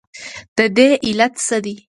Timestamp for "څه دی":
1.47-1.75